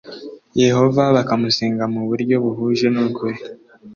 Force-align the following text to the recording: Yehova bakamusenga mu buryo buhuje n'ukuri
Yehova 0.63 1.03
bakamusenga 1.15 1.83
mu 1.93 2.01
buryo 2.09 2.35
buhuje 2.43 2.87
n'ukuri 2.95 3.39